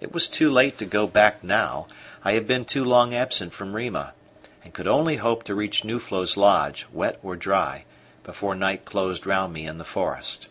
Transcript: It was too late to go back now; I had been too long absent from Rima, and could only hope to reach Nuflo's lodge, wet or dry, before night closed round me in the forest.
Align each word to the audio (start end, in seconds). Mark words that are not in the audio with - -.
It 0.00 0.14
was 0.14 0.28
too 0.28 0.50
late 0.50 0.78
to 0.78 0.86
go 0.86 1.06
back 1.06 1.44
now; 1.44 1.88
I 2.24 2.32
had 2.32 2.48
been 2.48 2.64
too 2.64 2.82
long 2.82 3.14
absent 3.14 3.52
from 3.52 3.74
Rima, 3.76 4.14
and 4.64 4.72
could 4.72 4.88
only 4.88 5.16
hope 5.16 5.42
to 5.44 5.54
reach 5.54 5.84
Nuflo's 5.84 6.38
lodge, 6.38 6.86
wet 6.90 7.18
or 7.22 7.36
dry, 7.36 7.84
before 8.24 8.54
night 8.54 8.86
closed 8.86 9.26
round 9.26 9.52
me 9.52 9.66
in 9.66 9.76
the 9.76 9.84
forest. 9.84 10.48